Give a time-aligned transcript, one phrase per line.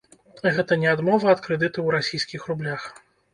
[0.55, 2.89] Гэта не адмова ад крэдыту ў расійскіх рублях.